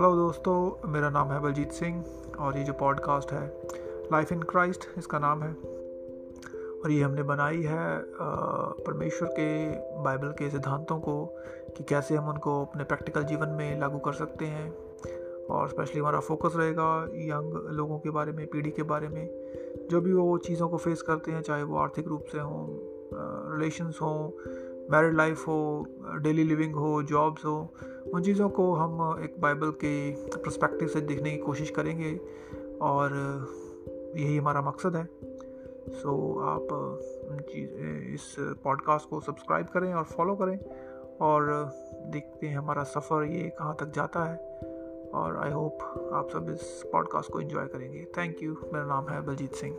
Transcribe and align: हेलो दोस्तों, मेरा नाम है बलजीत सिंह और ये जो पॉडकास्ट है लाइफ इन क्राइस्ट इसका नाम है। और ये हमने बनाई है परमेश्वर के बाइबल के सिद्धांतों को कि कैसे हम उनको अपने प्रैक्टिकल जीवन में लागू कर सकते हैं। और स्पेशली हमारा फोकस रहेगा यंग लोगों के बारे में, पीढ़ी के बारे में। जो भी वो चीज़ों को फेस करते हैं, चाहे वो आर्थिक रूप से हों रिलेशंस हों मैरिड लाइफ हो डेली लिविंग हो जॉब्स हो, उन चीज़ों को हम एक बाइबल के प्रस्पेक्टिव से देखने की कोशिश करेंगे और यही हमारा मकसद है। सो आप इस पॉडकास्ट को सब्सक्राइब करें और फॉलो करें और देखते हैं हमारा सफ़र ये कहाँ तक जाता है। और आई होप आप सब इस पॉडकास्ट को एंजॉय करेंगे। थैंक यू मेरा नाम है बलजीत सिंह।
हेलो 0.00 0.16
दोस्तों, 0.16 0.88
मेरा 0.88 1.10
नाम 1.10 1.28
है 1.28 1.40
बलजीत 1.40 1.72
सिंह 1.72 2.04
और 2.38 2.56
ये 2.58 2.64
जो 2.64 2.72
पॉडकास्ट 2.72 3.32
है 3.32 3.62
लाइफ 4.12 4.32
इन 4.32 4.42
क्राइस्ट 4.42 4.84
इसका 4.98 5.18
नाम 5.18 5.42
है। 5.42 5.50
और 6.80 6.90
ये 6.90 7.02
हमने 7.02 7.22
बनाई 7.22 7.62
है 7.62 7.98
परमेश्वर 8.86 9.28
के 9.28 9.70
बाइबल 10.02 10.28
के 10.28 10.50
सिद्धांतों 10.50 10.98
को 10.98 11.26
कि 11.76 11.84
कैसे 11.84 12.16
हम 12.16 12.28
उनको 12.28 12.64
अपने 12.64 12.84
प्रैक्टिकल 12.84 13.22
जीवन 13.22 13.48
में 13.48 13.80
लागू 13.80 13.98
कर 13.98 14.12
सकते 14.12 14.44
हैं। 14.44 14.72
और 15.46 15.68
स्पेशली 15.68 16.00
हमारा 16.00 16.20
फोकस 16.20 16.52
रहेगा 16.56 17.06
यंग 17.14 17.68
लोगों 17.70 17.98
के 17.98 18.10
बारे 18.10 18.32
में, 18.32 18.46
पीढ़ी 18.46 18.70
के 18.70 18.82
बारे 18.82 19.08
में। 19.08 19.28
जो 19.90 20.00
भी 20.00 20.12
वो 20.12 20.38
चीज़ों 20.38 20.68
को 20.68 20.76
फेस 20.76 21.02
करते 21.02 21.32
हैं, 21.32 21.42
चाहे 21.42 21.62
वो 21.62 21.76
आर्थिक 21.76 22.08
रूप 22.08 22.24
से 22.32 22.38
हों 22.38 22.66
रिलेशंस 23.58 23.98
हों 24.02 24.30
मैरिड 24.90 25.14
लाइफ 25.14 25.46
हो 25.48 25.86
डेली 26.22 26.44
लिविंग 26.44 26.74
हो 26.74 27.02
जॉब्स 27.02 27.44
हो, 27.44 27.74
उन 28.14 28.22
चीज़ों 28.22 28.48
को 28.48 28.72
हम 28.74 29.20
एक 29.24 29.40
बाइबल 29.40 29.70
के 29.70 30.10
प्रस्पेक्टिव 30.36 30.88
से 30.88 31.00
देखने 31.00 31.30
की 31.30 31.36
कोशिश 31.36 31.70
करेंगे 31.70 32.16
और 32.82 33.14
यही 34.16 34.36
हमारा 34.36 34.60
मकसद 34.62 34.96
है। 34.96 35.04
सो 35.90 36.38
आप 36.40 36.68
इस 38.14 38.34
पॉडकास्ट 38.64 39.08
को 39.08 39.20
सब्सक्राइब 39.20 39.66
करें 39.66 39.94
और 39.94 40.04
फॉलो 40.04 40.34
करें 40.34 40.58
और 41.20 41.72
देखते 42.06 42.46
हैं 42.46 42.58
हमारा 42.58 42.82
सफ़र 42.82 43.24
ये 43.24 43.48
कहाँ 43.48 43.76
तक 43.80 43.92
जाता 43.94 44.24
है। 44.24 44.36
और 45.14 45.36
आई 45.36 45.50
होप 45.50 45.78
आप 46.14 46.28
सब 46.30 46.50
इस 46.50 46.82
पॉडकास्ट 46.92 47.32
को 47.32 47.40
एंजॉय 47.40 47.66
करेंगे। 47.66 48.04
थैंक 48.18 48.42
यू 48.42 48.56
मेरा 48.64 48.86
नाम 48.86 49.08
है 49.08 49.20
बलजीत 49.22 49.54
सिंह। 49.54 49.78